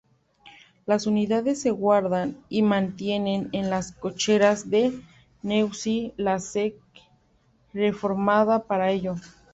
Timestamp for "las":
0.87-1.05, 3.69-3.91